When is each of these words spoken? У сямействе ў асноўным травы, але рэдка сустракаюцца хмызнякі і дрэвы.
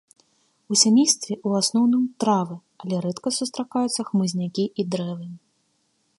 У 0.75 0.77
сямействе 0.83 1.33
ў 1.47 1.63
асноўным 1.63 2.03
травы, 2.23 2.57
але 2.85 2.95
рэдка 3.07 3.29
сустракаюцца 3.39 4.01
хмызнякі 4.13 4.65
і 4.79 4.89
дрэвы. 4.97 5.27